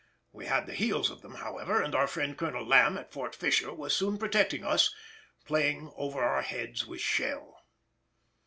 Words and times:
We 0.31 0.47
had 0.47 0.65
the 0.65 0.73
heels 0.73 1.11
of 1.11 1.21
them, 1.21 1.35
however, 1.35 1.79
and 1.79 1.93
our 1.93 2.07
friend 2.07 2.35
Colonel 2.35 2.65
Lamb 2.65 2.97
at 2.97 3.11
Fort 3.13 3.35
Fisher 3.35 3.71
was 3.71 3.95
soon 3.95 4.17
protecting 4.17 4.65
us, 4.65 4.91
playing 5.45 5.91
over 5.95 6.23
our 6.23 6.41
heads 6.41 6.87
with 6.87 7.01
shell. 7.01 7.55